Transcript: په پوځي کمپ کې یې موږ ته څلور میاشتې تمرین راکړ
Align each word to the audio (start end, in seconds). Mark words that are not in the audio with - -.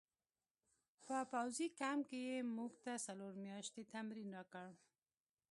په 1.05 1.17
پوځي 1.31 1.67
کمپ 1.79 2.03
کې 2.09 2.19
یې 2.29 2.37
موږ 2.55 2.71
ته 2.83 2.93
څلور 3.05 3.33
میاشتې 3.45 3.81
تمرین 3.93 4.27
راکړ 4.37 4.69